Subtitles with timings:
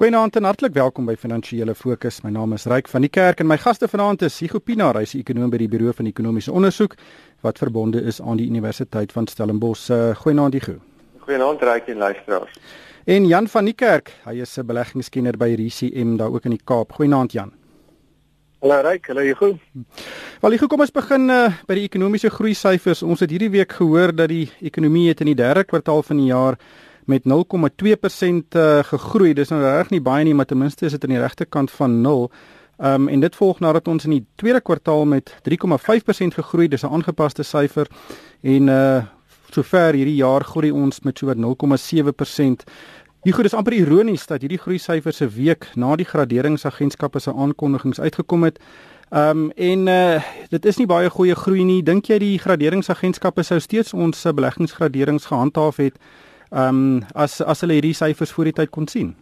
[0.00, 2.22] Goeienaand en hartlik welkom by Finansiële Fokus.
[2.24, 5.12] My naam is Ryk van die Kerk en my gaste vanaand is Hugo Pinaar, hy's
[5.12, 6.94] 'n ekonom by die Buro van Ekonomiese Onderzoek
[7.42, 9.90] wat verbonde is aan die Universiteit van Stellenbosch.
[9.90, 10.80] Uh, Goeienaand Hugo.
[11.18, 12.58] Goeienaand Ryk en luisteraars.
[13.04, 16.64] En Jan van die Kerk, hy is 'n beleggingskenner by RCM daar ook in die
[16.64, 16.92] Kaap.
[16.92, 17.52] Goeienaand Jan.
[18.60, 19.58] Hallo Ryk, hallo Hugo.
[20.40, 23.02] Wel Hugo, kom ons begin uh, by die ekonomiese groei syfers.
[23.02, 26.32] Ons het hierdie week gehoor dat die ekonomie het in die derde kwartaal van die
[26.32, 26.56] jaar
[27.10, 29.34] met 0,2% uh, gegroei.
[29.34, 31.70] Dis nou reg nie baie nie, maar ten minste is dit aan die regte kant
[31.74, 32.30] van 0.
[32.80, 36.92] Um en dit volg nadat ons in die tweede kwartaal met 3,5% gegroei, dis 'n
[36.96, 37.86] aangepaste syfer
[38.40, 39.02] en uh
[39.50, 42.64] sover hierdie jaar groei ons met so wat 0,7%.
[43.22, 47.34] Hier goed is amper ironies dat hierdie groei syfers 'n week na die graderingsagentskappe se
[47.34, 48.58] aankondigings uitgekom het.
[49.10, 51.82] Um en uh dit is nie baie goeie groei nie.
[51.82, 55.98] Dink jy die graderingsagentskappe sou steeds ons beleggingsgraderings gehandhaaf het?
[56.50, 59.14] Ehm um, as as hulle hierdie syfers voor die tyd kon sien.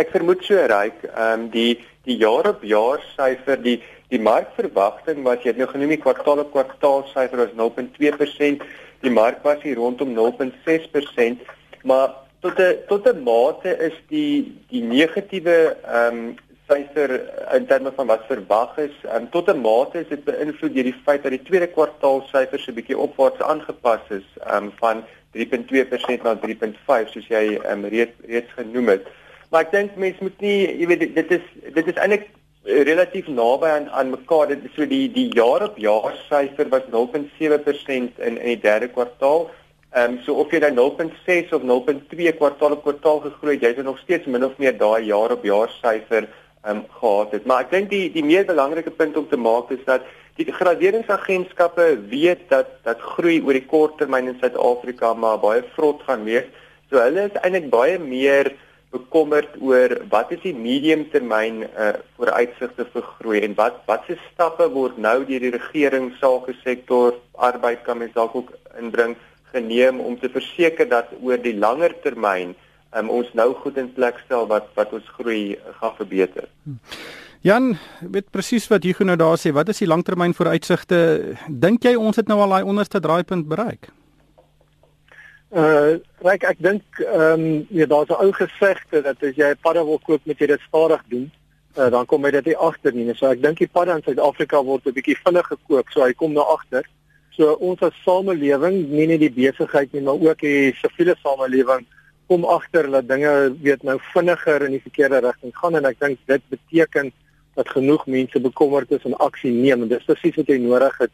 [0.00, 1.04] Ek vermoed so ryk.
[1.10, 5.68] Ehm um, die die jaar op jaar syfer die die markverwagting wat jy het nou
[5.70, 8.64] genoem die kwartaal op kwartaal syfer was 0.2%,
[9.04, 11.44] die mark was hier rondom 0.6%,
[11.84, 16.36] maar tot 'n tot 'n mate is die die negatiewe ehm um,
[16.70, 17.16] syfer
[17.56, 21.02] in terme van wat verwag is, um, tot 'n mate is dit beïnvloed deur die
[21.04, 25.04] feit dat die tweede kwartaal syfers 'n bietjie opwaarts aangepas is um, van
[25.34, 29.06] 3.2% na 3.5 soos jy um, reeds reeds genoem het.
[29.50, 32.28] Maar ek dink mense moet nie, jy weet dit is dit is eintlik
[32.64, 34.48] relatief naby aan aan mekaar.
[34.48, 39.50] Dit so die die jaar op jaar syfer was 0.7% in in die derde kwartaal.
[39.90, 43.74] Ehm um, so of jy dan 0.6 of 0.2 kwartaal op kwartaal gegroei het, jy
[43.74, 46.28] het nog steeds min of meer daai jaar op jaar syfer
[46.62, 47.44] ehm um, gehad het.
[47.46, 50.02] Maar ek dink die die meer belangrike punt om te maak is dat
[50.40, 56.00] Die graderingsagentskappe weet dat dat groei oor die kort termyn in Suid-Afrika maar baie vrot
[56.06, 56.46] gaan wees.
[56.88, 58.48] So hulle is eintlik baie meer
[58.94, 64.96] bekommerd oor wat is die mediumtermyn uh vooruitsigte vir groei en wat watse stappe word
[64.96, 69.18] nou deur die regering, sake sektor, arbeid kan mens dalk ook inbring
[69.52, 72.56] geneem om te verseker dat oor die langer termyn
[72.96, 76.48] um, ons nou goed in plek stel wat wat ons groei gaan verbeter.
[76.64, 76.78] Hmm.
[77.40, 79.52] Jan, weet presies wat Hugo nou daar sê.
[79.56, 80.98] Wat is die langtermyn vooruitsigte?
[81.48, 83.88] Dink jy ons het nou al daai onderste draaipunt bereik?
[85.50, 89.62] Uh, kyk, ek dink ehm um, ja, daar's 'n ou gesegde dat as jy 'n
[89.62, 91.30] padda wil koop, moet jy dit stadig doen.
[91.78, 93.14] Uh, dan kom jy dit nie agter nie.
[93.14, 96.32] So ek dink die padda in Suid-Afrika word 'n bietjie vinnig gekoop, so hy kom
[96.32, 96.84] nou agter.
[97.30, 101.86] So ons as samelewing, nie net die besigheid nie, maar ook die siviele samelewing
[102.30, 103.30] kom agter dat dinge
[103.62, 107.10] weet nou vinniger in die verkeerde rigting gaan en ek dink dit beteken
[107.58, 111.10] dat genoeg mense bekommerd is en aksie neem en dis presies wat jy nodig het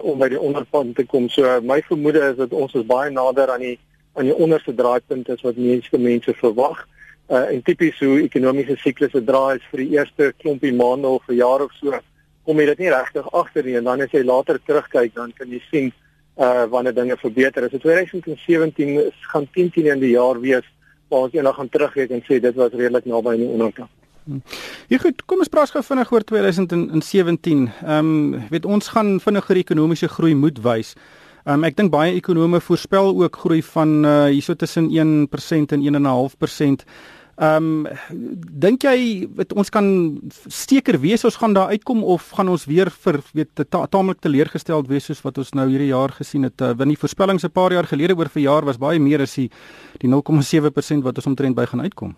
[0.00, 1.28] om by die onderpunt te kom.
[1.32, 3.76] So my vermoede is dat ons is baie nader aan die
[4.16, 6.80] aan die onderste draaipunt as wat mense mense verwag.
[7.28, 11.36] Uh en tipies hoe ekonomiese siklusse draai is vir die eerste klompie maande of 'n
[11.36, 12.00] jaar of so
[12.46, 15.52] kom jy dit nie regtig agter nie en dan as jy later terugkyk dan kan
[15.52, 15.92] jy sien
[16.36, 17.64] uh wanneer dinge verbeter.
[17.64, 20.66] As 2017 is gaan 10 10 in die jaar wees
[21.08, 23.90] waar ons eendag gaan terugkyk en sê dit was redelik naby aan die onderkant.
[24.90, 27.68] Ja goed, kom ons praat gou vinnig oor 2017.
[27.84, 30.94] Ehm um, weet ons gaan vinniger ekonomiese groei moet wys.
[31.46, 35.84] Ehm um, ek dink baie ekonome voorspel ook groei van uh, hierso tussen 1% en
[35.86, 36.88] 1.5%.
[37.36, 37.88] Ehm um,
[38.64, 39.86] dink jy weet ons kan
[40.48, 44.88] steker wees ons gaan daar uitkom of gaan ons weer vir weet ta taamlik teleurgesteld
[44.88, 46.56] wees soos wat ons nou hierdie jaar gesien het.
[46.64, 49.34] Uh, want die voorspellings 'n paar jaar gelede oor vir jaar was baie meer as
[49.34, 49.50] die
[50.00, 52.16] die 0,7% wat ons omtrent by gaan uitkom.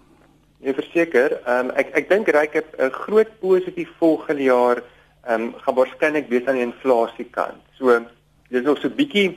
[0.61, 1.41] Nee, verseker.
[1.47, 4.83] Ehm um, ek ek dink ryk 'n groot positief volgende jaar
[5.27, 7.59] ehm um, gaan waarskynlik wees aan die inflasie kant.
[7.75, 8.07] So
[8.51, 9.35] dis nog so 'n bietjie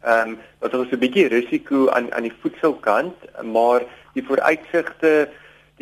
[0.00, 5.14] ehm um, wat ons 'n bietjie risiko aan aan die voedselkant, maar die vooruitsigte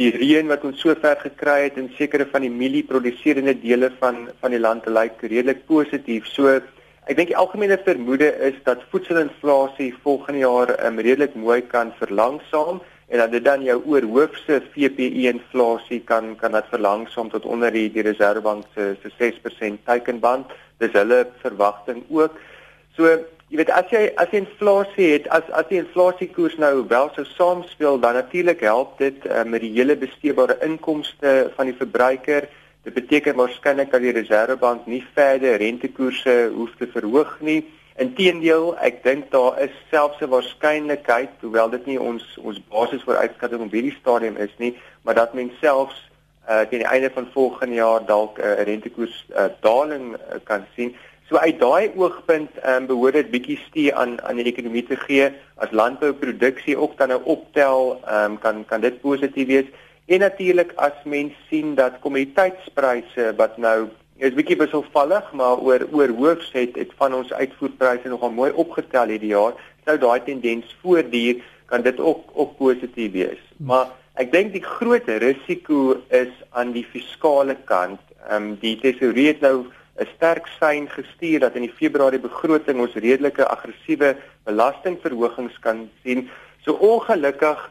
[0.00, 4.54] die reën wat ons sover gekry het in sekere van die mielieproduserende dele van van
[4.54, 6.28] die land lyk redelik positief.
[6.32, 11.92] So ek dink die algemene vermoede is dat voedselinflasie volgende jaar um, redelik mooi kan
[11.98, 12.80] verlangsaam
[13.12, 17.90] en dat dit dan jou oorhoofse VPI inflasie kan kan dit verlangsaam tot onder die
[17.92, 20.48] die Reserwebank se se 6% teikenband.
[20.80, 22.40] Dis hulle verwagting ook.
[22.96, 23.18] So,
[23.52, 27.24] jy weet as jy as jy inflasie het, as as die inflasiekoers nou wel sou
[27.34, 32.48] saamspeel, dan natuurlik help dit uh, met die hele besteedbare inkomste van die verbruiker.
[32.82, 37.60] Dit beteken waarskynlik dat die Reserwebank nie verder rentekoerse hoef te verhoog nie.
[38.00, 43.20] Inteendeel, ek dink daar is selfs 'n waarskynlikheid, hoewel dit nie ons ons basis vir
[43.20, 44.72] uitskatting op hierdie stadium is nie,
[45.04, 46.00] maar dat mens selfs
[46.48, 50.64] uh teen die einde van volgende jaar dalk 'n uh, rentekoers uh, daling uh, kan
[50.74, 50.96] sien.
[51.28, 55.30] So uit daai oogpunt um, behoort dit bietjie stee aan aan die ekonomie te gee
[55.56, 59.70] as landbouproduksie ook dan nou optel, um, kan kan dit positief wees
[60.06, 66.10] En natuurlik as mens sien dat kommoditeitspryse wat nou is bietjie wisselvallig, maar oor oor
[66.18, 69.54] hoogs het het van ons uitvoerpryse nogal mooi opgetel hierdie jaar.
[69.86, 73.40] Nou daai tendens voortduur, kan dit ook ook positief wees.
[73.56, 78.02] Maar ek dink die groot risiko is aan die fiskale kant.
[78.28, 79.70] Ehm um, die tesourier het nou
[80.02, 86.28] 'n sterk sein gestuur dat in die Februarie begroting ons redelike aggressiewe belastingverhogings kan sien.
[86.64, 87.70] So ongelukkig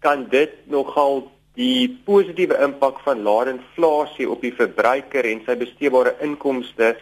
[0.00, 6.14] kan dit nogal die positiewe impak van lae inflasie op die verbruiker en sy besteedbare
[6.20, 6.94] inkomste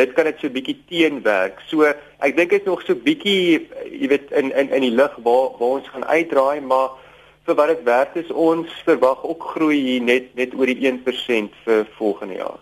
[0.00, 1.60] dit kan dit so bietjie teenwerk.
[1.68, 5.14] So ek dink dit is nog so bietjie jy weet in in in die lig
[5.26, 6.96] waar waar ons gaan uitdraai, maar
[7.50, 11.56] vir wat dit werd is ons verwag ook groei hier net net oor die 1%
[11.64, 12.58] vir volgende jaar.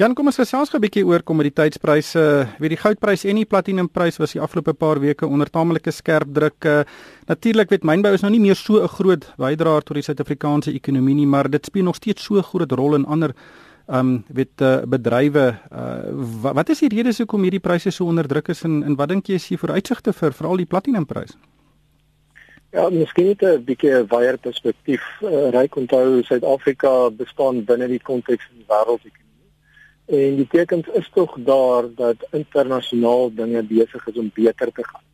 [0.00, 2.24] Jan, kom ons gesels gou 'n bietjie oor kommoditeitspryse.
[2.58, 6.86] Weet die goudprys en die platinumprys was die afgelope paar weke onder tamelike skerp druk.
[7.26, 11.14] Natuurlik weet mynbou is nou nie meer so 'n groot bydraer tot die Suid-Afrikaanse ekonomie
[11.14, 13.34] nie, maar dit speel nog steeds so 'n groot rol in ander
[13.86, 15.98] um weet uh, bedrywe uh,
[16.42, 19.08] wat, wat is die redes hoekom hierdie pryse so onder druk is en, en wat
[19.08, 21.36] dink jy is die vooruitsigte vir veral die platinumprys?
[22.74, 25.02] Ja, miskien net 'n bietjie 'n wyeer perspektief.
[25.22, 29.50] Uh, Ryk onthou Suid-Afrika bestaan binne die konteks van die wêreldekonomie.
[30.06, 35.06] En die tekens is tog daar dat internasionaal dinge besig is om beter te gaan.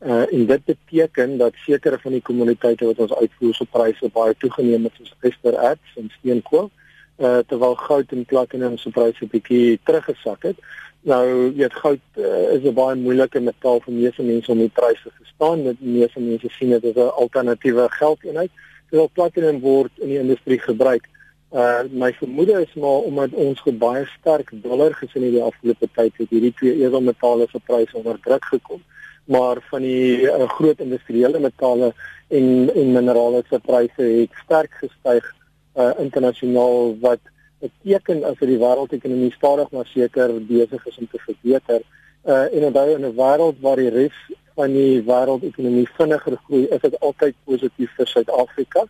[0.00, 4.34] Uh en dit beteken dat sekere van die kommoditeite wat ons uitvoer se pryse baie
[4.38, 6.70] toegeneem het soos estererts en steenkool,
[7.16, 10.58] uh terwyl goud en platinum se pryse bietjie teruggesak het.
[11.00, 15.02] Nou, weet goud uh, is 'n baie moeilike metaal vir meeste mense om die pryse
[15.02, 15.62] te verstaan.
[15.62, 18.50] Dit meeste mense sien dit as 'n alternatiewe geldeenheid.
[18.90, 21.08] Terwyl platinum word in die industrie gebruik.
[21.52, 26.12] Uh my vermoede is maar omdat ons baie sterk dollar gesien het die afgelope tyd
[26.16, 28.82] het hierdie twee edelmetale se pryse onder druk gekom.
[29.24, 31.94] Maar van die uh, groot industriële metale
[32.28, 35.34] en en minerale se pryse het sterk gestyg
[35.76, 37.20] uh internasionaal wat
[37.62, 41.80] 'n teken as vir die wêreldekonomie stadig maar seker besig is om te verbeter.
[42.24, 44.18] Uh en onthou in 'n wêreld waar die res
[44.54, 48.84] van die wêreldekonomie vinniger groei, is dit altyd positief vir Suid-Afrika.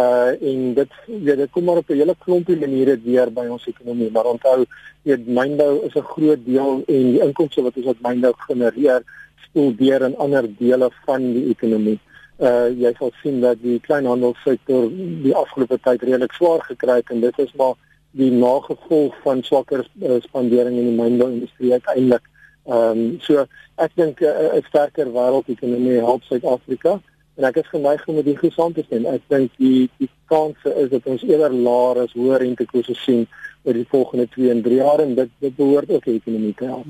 [0.00, 3.66] Uh en dit ja, dit kom maar op 'n hele klompie maniere deur by ons
[3.66, 4.10] ekonomie.
[4.10, 4.64] Maar onthou,
[5.02, 9.02] weet mynbou is 'n groot deel en die inkomste wat ons uit mynbou genereer,
[9.44, 11.98] spoel deur in ander dele van die ekonomie.
[12.40, 14.88] Uh jy sal sien dat die kleinhandelssektor
[15.22, 17.74] die afgelope tyd redelik swaar gekry het en dit is maar
[18.18, 22.28] die nagevolg van swakker uh, spandering in die mynbouindustrie uiteindelik.
[22.68, 23.46] Ehm um, so
[23.82, 27.00] ek dink eh, 'n uh, sterker wêreldekonomie help Suid-Afrika
[27.36, 29.06] en ek is geneig om met die gesond te stem.
[29.06, 33.26] Ek dink die die kanse is dat ons eerder laer as hoër rentekoerse sien
[33.62, 36.64] oor die volgende 2 en 3 jaar en dit dit behoort ook die ekonomie te
[36.64, 36.86] help.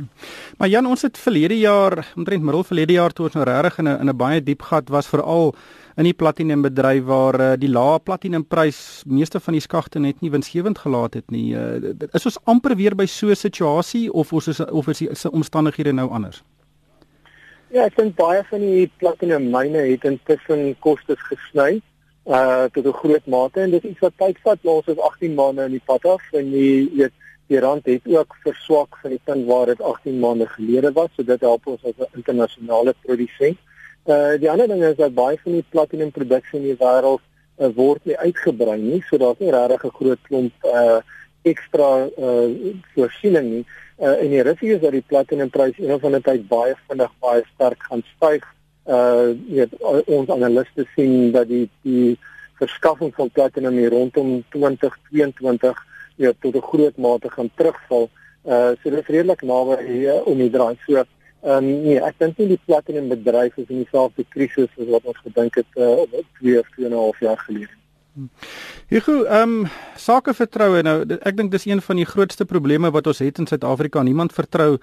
[0.58, 3.88] Maar Jan, ons het verlede jaar, omtrent middel verlede jaar toe ons nou regtig in
[3.88, 5.54] 'n in 'n baie diep gat was veral
[5.96, 10.30] in die platinum bedryf waar uh, die lae platinumprys meeste van die skagte net nie
[10.30, 11.54] winsgewend gelaat het nie.
[11.54, 15.10] Uh, is ons amper weer by so 'n situasie of ons is of is die
[15.30, 16.42] omstandighede nou anders?
[17.72, 21.80] Ja, ek dink baie van die platinum myne het intussen kostes gesny
[22.26, 24.58] uh tot 'n groot mate en dit is iets wat tyd vat.
[24.62, 27.12] Ons is 18 maande in die pad af en die weet
[27.46, 31.08] die rand het ook verswak van die punt waar dit 18 maande gelede was.
[31.16, 33.58] So dit help ons as 'n internasionale produsent.
[34.06, 37.20] Uh die ander ding is dat baie van die platinum produksie in die wêreld
[37.58, 41.00] uh, word nie uitgebrei nie, so daar's nie regtig 'n groot klomp uh
[41.42, 42.48] ekstra uh
[42.94, 43.64] voorsiening nie.
[43.98, 47.12] Uh en die risiko is dat die platinum prys een of ander tyd baie vinnig
[47.20, 48.46] baie sterk gaan styg.
[48.86, 49.74] Uh weet
[50.06, 52.18] ons analiste sien dat die die
[52.58, 55.78] verskaffing van platinum hier rondom 2022
[56.16, 58.10] ja tot 'n groot mate gaan terugval.
[58.44, 60.76] Uh so dit is redelik naby hier om die draai.
[60.86, 61.04] So
[61.42, 65.08] Ehm um, nee, ek dink nie die platinum bedryf is in dieselfde krisis as wat
[65.10, 66.04] ons gedink het uh,
[66.38, 67.81] 2 of 2 en 'n half jaar gelede.
[68.88, 73.22] Hugo, ehm um, sakevertroue nou ek dink dis een van die grootste probleme wat ons
[73.24, 74.02] het in Suid-Afrika.
[74.04, 74.76] Niemand vertrou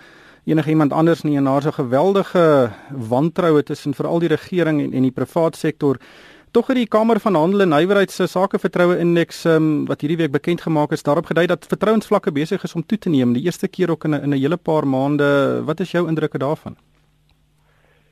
[0.49, 5.01] enige iemand anders nie en daar's 'n geweldige wantroue tussen veral die regering en en
[5.01, 5.99] die private sektor.
[6.51, 10.31] Tog het die Kamer van Handel en Nywerheid se sakevertroue indeks um, wat hierdie week
[10.31, 13.67] bekend gemaak is, daarop gedui dat vertrouensvlakke besig is om toe te neem, die eerste
[13.67, 15.61] keer ook in 'n in 'n hele paar maande.
[15.65, 16.75] Wat is jou indrukke daarvan?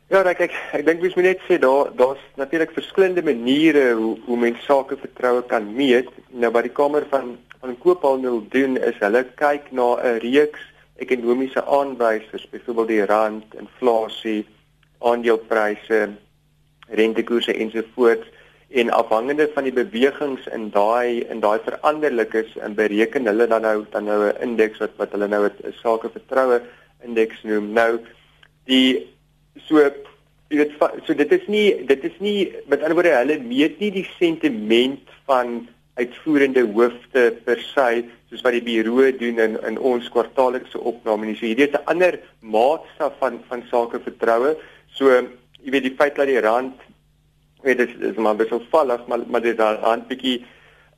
[0.07, 4.13] Ja, ek ek, ek dink mens moet net sê daar daar's natuurlik verskillende maniere hoe
[4.23, 6.07] hoe mens sakevertroue kan meet.
[6.31, 10.63] Nou wat die Kamer van van Koophandel doen is hulle kyk na 'n reeks
[11.03, 14.45] ekonomiese aanwysers, byvoorbeeld die rand, inflasie,
[14.99, 15.99] aandelepryse,
[16.89, 18.31] rentekoerse ensovoorts
[18.69, 23.85] en afhangende van die bewegings in daai in daai veranderlikes en bereken hulle dan nou
[23.91, 26.61] dan nou 'n indeks wat wat hulle nou 'n sake vertroue
[27.03, 27.71] indeks noem.
[27.73, 27.99] Nou
[28.63, 29.16] die
[29.65, 29.81] so
[30.49, 33.91] jy weet so dit is nie dit is nie met ander woorde hulle meet nie
[33.91, 40.09] die sentiment van uitvoerende hoofde per se soos wat die bureau doen in in ons
[40.13, 41.35] kwartaallikse opname nie.
[41.35, 44.55] So hierdie is 'n ander maatstaf van van sake vertroue.
[44.97, 45.09] So
[45.63, 46.75] jy weet die feit dat die rand
[47.63, 50.45] weet dit is maar baie vallig, maar maar dit daar aan bietjie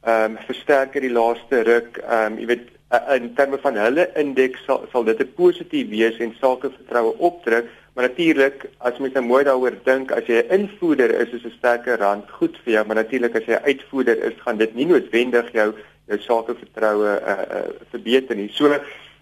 [0.04, 1.98] ehm um, versterker die laaste ruk.
[1.98, 2.68] Ehm um, jy weet
[3.16, 7.66] in terme van hulle indeks sal sal dit 'n positief wees en sake vertroue opdruk.
[8.00, 11.58] Maar natuurlik, as mens nou mooi daaroor dink, as jy 'n invoerder is, is 'n
[11.58, 14.86] sterker rand goed vir jou, maar natuurlik as jy 'n uitvoerder is, gaan dit nie
[14.86, 15.74] noodwendig jou
[16.08, 18.48] jou sake vertroue uh, uh, verbeter nie.
[18.54, 18.72] So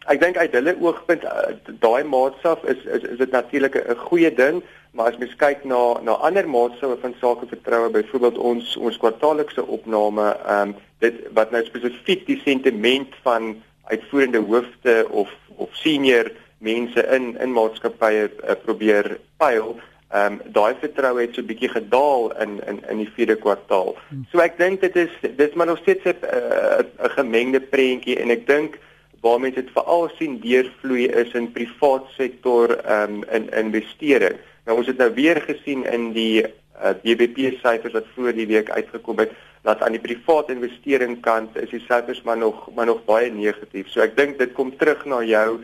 [0.05, 4.33] ek dink uit hulle oogpunt uh, daai maatstaf is is is dit natuurlik 'n goeie
[4.33, 8.97] ding, maar as mens kyk na na ander maatstawwe van sake vertroue, byvoorbeeld ons ons
[8.97, 13.55] kwartaallikse opname, ehm um, dit wat nou spesifiek die sentiment van
[13.89, 20.75] uitvoerende hoofde of of senior mense in in maatskappye uh, probeer pyl Ehm um, daai
[20.79, 23.89] vertroue het so bietjie gedaal in in in die vierde kwartaal.
[24.07, 24.21] Hmm.
[24.31, 28.31] So ek dink dit is dis maar nog steeds 'n uh, 'n gemengde prentjie en
[28.31, 28.77] ek dink
[29.21, 34.39] waar mense dit veral sien deurvloei is in privaat sektor ehm um, in investering.
[34.65, 38.69] Nou ons het nou weer gesien in die uh, BBP syfers wat voor die week
[38.69, 43.03] uitgekom het dat aan die privaat investering kant is die syfers maar nog maar nog
[43.05, 43.91] baie negatief.
[43.91, 45.59] So ek dink dit kom terug na jou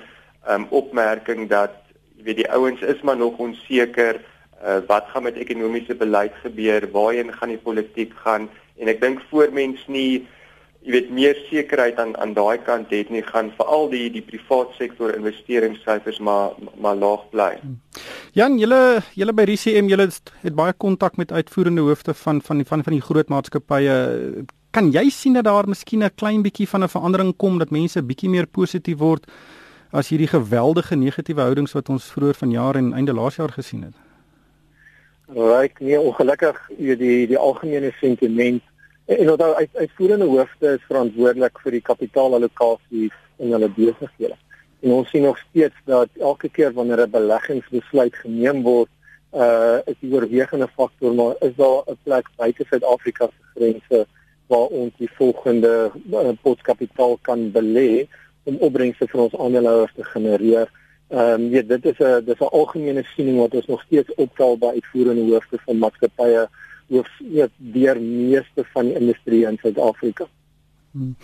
[0.50, 1.75] um, opmerking dat
[2.17, 4.21] jy weet die ouens is maar nog onseker
[4.63, 9.21] uh, wat gaan met ekonomiese beleid gebeur, waarheen gaan die politiek gaan en ek dink
[9.29, 10.23] voor mens nie
[10.83, 14.73] jy weet meer sekerheid aan aan daai kant het nie gaan veral die die privaat
[14.79, 17.51] sektor investeringssyfers maar maar laag bly.
[17.62, 17.79] Hmm.
[18.35, 22.83] Jan, julle julle by RCM julle het baie kontak met uitvoerende hoofde van van van
[22.83, 23.95] van die groot maatskappye.
[24.73, 28.03] Kan jy sien dat daar miskien 'n klein bietjie van 'n verandering kom dat mense
[28.03, 29.27] bietjie meer positief word
[29.93, 33.97] as hierdie geweldige negatiewe houdings wat ons vroeër vanjaar en einde laas jaar gesien het?
[35.33, 38.63] Ryk nee, ongelukkig die die algemene sentiment
[39.05, 44.38] en wat uit uitvoerende hoofde is verantwoordelik vir die kapitaalallokasie in hulle besighede.
[44.81, 48.89] En ons sien nog steeds dat elke keer wanneer 'n beleggingsbesluit geneem word,
[49.33, 54.07] uh is die oorwegende faktor maar is daar 'n plek buite Suid-Afrika se grense
[54.47, 58.07] waar ons die volgende uh, potskapitaal kan belê
[58.43, 60.71] om opbrengste vir ons aandeelhouers te genereer.
[61.09, 64.57] Ehm um, ja, dit is 'n dis 'n algemene siening wat ons nog steeds opval
[64.57, 66.47] by uitvoerende hoofde van maatskappye
[66.89, 70.27] hoof ja, deur meeste van die industrie in Suid-Afrika.
[70.91, 71.15] Hmm.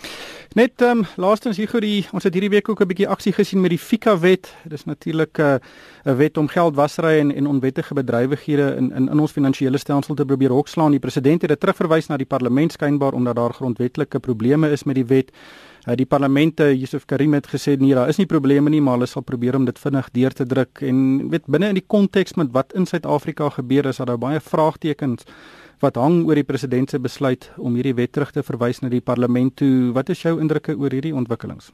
[0.54, 3.32] Net ehm um, laastens hier gou die ons het hierdie week ook 'n bietjie aksie
[3.32, 4.54] gesien met die Fika wet.
[4.64, 5.58] Dis natuurlik 'n uh,
[6.04, 10.24] 'n wet om geldwasery en en onwettige bedrywighede in in in ons finansiële stelsel te
[10.24, 10.90] probeer hokslaan.
[10.90, 14.94] Die president het dit terugverwys na die parlement skynbaar omdat daar grondwetlike probleme is met
[14.94, 15.30] die wet.
[15.86, 19.08] Uh, die parlemente Yusuf Karim het gesê nee, daar is nie probleme nie, maar hulle
[19.08, 22.52] sal probeer om dit vinnig deur te druk en weet binne in die konteks met
[22.52, 25.24] wat in Suid-Afrika gebeur is, daar baie vraagtekens
[25.80, 29.00] wat hang oor die president se besluit om hierdie wet terug te verwys na die
[29.00, 29.94] parlement toe.
[29.96, 31.70] Wat is jou indrukke oor hierdie ontwikkelings?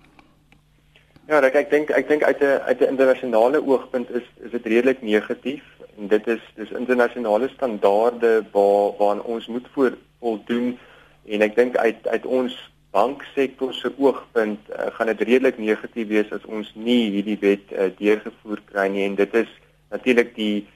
[1.26, 4.66] Ja, ek ek dink ek dink uit 'n uit 'n internasionale oogpunt is is dit
[4.66, 5.64] redelik negatief
[5.98, 10.78] en dit is dis internasionale standaarde waar waaraan ons moet voor voldoen
[11.26, 12.54] en ek dink uit uit ons
[12.96, 17.90] banksektor se oogpunt uh, gaan dit redelik negatief wees as ons nie hierdie wet uh,
[18.00, 19.04] deurgevoer kry nie.
[19.04, 19.52] En dit is
[19.92, 20.66] natuurlik die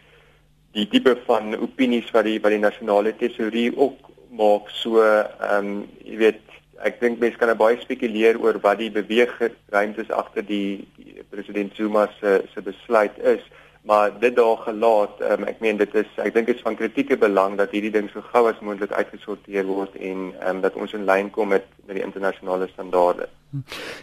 [0.76, 4.70] die tipe van opinies wat die by die nasionale tesourie ook maak.
[4.82, 5.72] So ehm um,
[6.06, 6.44] jy weet
[6.86, 12.06] ek dink mense kan baie spekuleer oor wat die beweegruimtes agter die, die president Zuma
[12.20, 13.42] se se besluit is
[13.82, 17.56] maar dit daar gelaat um, ek meen dit is ek dink is van kritieke belang
[17.56, 21.30] dat hierdie ding so gou as moontlik uitgesorteer word en um, dat ons in lyn
[21.30, 23.26] kom met met die internasionale standaarde.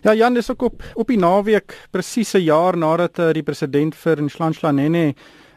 [0.03, 3.95] Ja Jan dis ook op op die naweek presies 'n jaar nadat uh, die president
[3.95, 4.71] vir Nhlanhla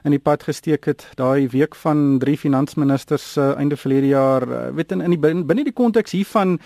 [0.04, 4.68] in die pad gesteek het daai week van drie finansministers uh, einde verlede jaar uh,
[4.76, 6.58] weet in in die binne die konteks hiervan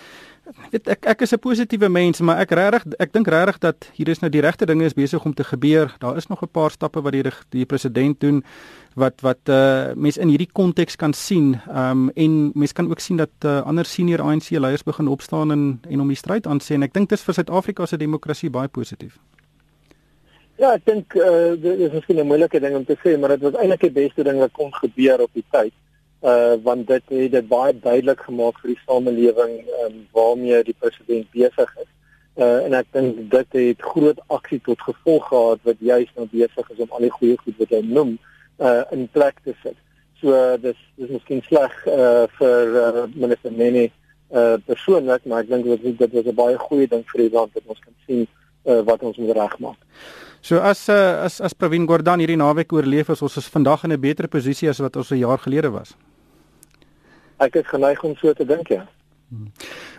[0.71, 4.09] weet ek ek is 'n positiewe mens, maar ek regtig ek dink regtig dat hier
[4.09, 5.95] is nou die regte dinge is besig om te gebeur.
[5.99, 8.43] Daar is nog 'n paar stappe wat die die president doen
[8.95, 11.59] wat wat uh mense in hierdie konteks kan sien.
[11.67, 15.79] Um en mense kan ook sien dat uh, ander senior ANC leiers begin opstaan en
[15.89, 18.49] en om die stryd aan sê en ek dink dit is vir Suid-Afrika se demokrasie
[18.49, 19.17] baie positief.
[20.57, 23.41] Ja, ek dink uh dit is miskien 'n moeilike ding om te sê, maar dit
[23.41, 25.73] was eintlik die beste ding wat kon gebeur op die tyd
[26.63, 31.75] want dit het dit baie duidelik gemaak vir die samelewing um, waarmee die president besig
[31.81, 31.91] is.
[32.35, 36.71] Uh en ek dink dit het groot aksie tot gevolg gehad wat juis nou besig
[36.73, 38.17] is om al die goeie goed wat hy noem
[38.59, 39.77] uh in plek te sit.
[40.19, 43.89] So uh, dis dis miskien sleg uh vir uh, minister Nene
[44.33, 47.53] uh persoonlik, maar ek dink dit dit was 'n baie goeie ding vir die land
[47.53, 48.27] dat ons kan sien
[48.65, 49.79] uh wat ons moet regmaak.
[50.45, 53.91] So as uh, as as Pravin Gordhan hierdie naweek oorleef is ons is vandag in
[53.93, 55.95] 'n beter posisie as wat ons 'n jaar gelede was
[57.39, 58.85] ek is geneig om so te dink ja.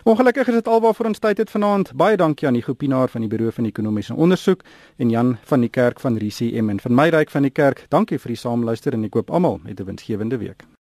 [0.07, 1.91] Ongelukkig is dit alwaar vir ons tyd het vanaand.
[1.99, 4.63] Baie dankie aan die Gopinaar van die Buro van Ekonomiese Onderzoek
[4.97, 7.85] en Jan van die Kerk van RCM en van my ryk van die kerk.
[7.89, 10.63] Dankie vir die saamluister en ek koop almal met 'n winsgewende week.